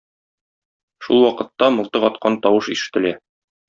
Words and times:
Шул 1.05 1.21
вакытта 1.27 1.71
мылтык 1.79 2.11
аткан 2.13 2.43
тавыш 2.47 2.75
ишетелә. 2.79 3.19